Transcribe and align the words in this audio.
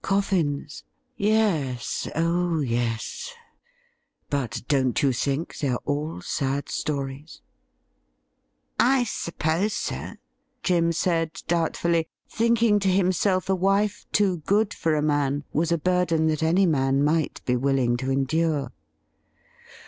'Coffin's? 0.02 0.84
Yes, 1.16 2.06
oh 2.14 2.60
yes! 2.60 3.34
But 4.28 4.62
don't 4.68 5.02
you 5.02 5.12
think 5.12 5.58
they 5.58 5.74
all 5.74 6.18
are 6.18 6.22
sad 6.22 6.68
stories?' 6.68 7.42
I 8.98 9.02
suppose 9.02 9.72
so,' 9.72 10.12
Jim 10.62 10.92
said 10.92 11.42
doubtfully, 11.48 12.06
thinking 12.28 12.78
to 12.78 12.88
himself 12.88 13.48
a 13.50 13.56
wife 13.56 14.06
too 14.12 14.36
good 14.46 14.72
for 14.72 14.94
a 14.94 15.02
man 15.02 15.42
was 15.52 15.72
a 15.72 15.76
burden 15.78 16.28
that 16.28 16.44
any 16.44 16.66
man 16.66 17.02
might 17.02 17.44
be 17.44 17.56
willing 17.56 17.96
to 17.96 18.12
endure. 18.12 18.70